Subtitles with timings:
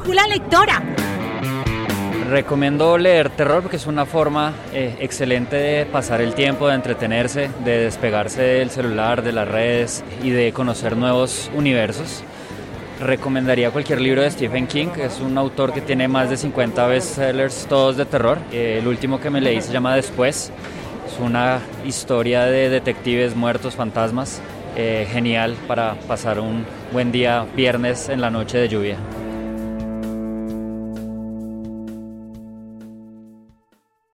[0.00, 0.82] brújula lectora.
[2.30, 7.50] Recomiendo leer terror porque es una forma eh, excelente de pasar el tiempo, de entretenerse,
[7.64, 12.22] de despegarse del celular, de las redes y de conocer nuevos universos.
[13.00, 17.66] Recomendaría cualquier libro de Stephen King, es un autor que tiene más de 50 bestsellers,
[17.68, 18.38] todos de terror.
[18.52, 20.50] Eh, el último que me leí se llama Después.
[21.06, 24.40] Es una historia de detectives muertos, fantasmas,
[24.76, 28.96] eh, genial para pasar un buen día viernes en la noche de lluvia.